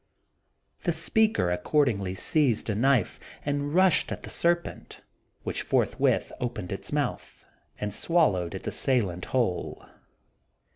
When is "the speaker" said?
0.81-1.51